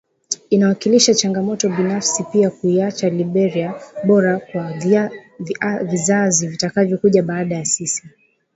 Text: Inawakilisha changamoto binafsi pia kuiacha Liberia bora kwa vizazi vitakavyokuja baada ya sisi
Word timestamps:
Inawakilisha 0.49 1.13
changamoto 1.13 1.69
binafsi 1.69 2.23
pia 2.31 2.49
kuiacha 2.49 3.09
Liberia 3.09 3.73
bora 4.05 4.39
kwa 4.51 5.83
vizazi 5.83 6.47
vitakavyokuja 6.47 7.23
baada 7.23 7.55
ya 7.55 7.65
sisi 7.65 8.03